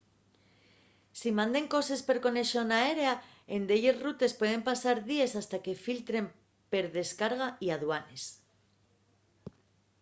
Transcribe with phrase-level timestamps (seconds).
[1.19, 3.13] si manden coses per conexón aérea
[3.55, 6.25] en delles rutes pueden pasar díes hasta que filtren
[6.71, 8.23] per descarga y aduanes